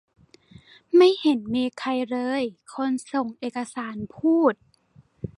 [0.95, 2.41] ไม่เห็นมีใครเลย
[2.75, 4.53] คนส่งเอกสารพูด